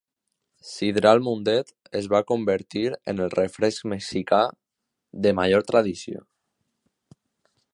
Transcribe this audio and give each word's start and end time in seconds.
Sidral 0.67 1.19
Mundet 1.25 1.67
es 1.99 2.07
va 2.13 2.21
convertir 2.31 2.83
en 3.13 3.21
el 3.25 3.29
refresc 3.35 3.85
mexicà 3.93 4.41
de 5.27 5.35
major 5.41 5.67
tradició. 5.69 6.25